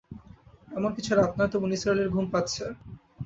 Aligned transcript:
এমন 0.71 0.91
কিছু 0.97 1.11
রাত 1.11 1.31
নয়, 1.37 1.49
তবু 1.51 1.65
নিসার 1.67 1.91
আলির 1.93 2.09
ঘুম 2.13 2.25
পাচ্ছে। 2.33 2.63